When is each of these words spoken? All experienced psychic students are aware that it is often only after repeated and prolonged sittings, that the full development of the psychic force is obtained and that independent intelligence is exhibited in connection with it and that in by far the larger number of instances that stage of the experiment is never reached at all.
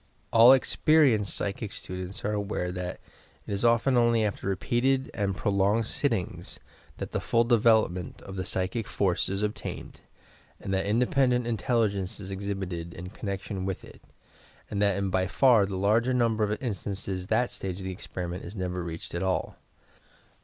All 0.33 0.51
experienced 0.51 1.31
psychic 1.35 1.71
students 1.71 2.25
are 2.25 2.31
aware 2.33 2.71
that 2.71 2.99
it 3.45 3.53
is 3.53 3.63
often 3.63 3.95
only 3.97 4.25
after 4.25 4.47
repeated 4.47 5.11
and 5.13 5.35
prolonged 5.35 5.85
sittings, 5.85 6.59
that 6.97 7.11
the 7.11 7.19
full 7.19 7.43
development 7.43 8.19
of 8.23 8.35
the 8.35 8.43
psychic 8.43 8.87
force 8.87 9.29
is 9.29 9.43
obtained 9.43 10.01
and 10.59 10.73
that 10.73 10.87
independent 10.87 11.45
intelligence 11.45 12.19
is 12.19 12.31
exhibited 12.31 12.95
in 12.95 13.09
connection 13.11 13.63
with 13.63 13.83
it 13.85 14.01
and 14.71 14.81
that 14.81 14.97
in 14.97 15.11
by 15.11 15.27
far 15.27 15.67
the 15.67 15.77
larger 15.77 16.15
number 16.15 16.43
of 16.43 16.59
instances 16.63 17.27
that 17.27 17.51
stage 17.51 17.77
of 17.77 17.85
the 17.85 17.91
experiment 17.91 18.43
is 18.43 18.55
never 18.55 18.81
reached 18.83 19.13
at 19.13 19.21
all. 19.21 19.55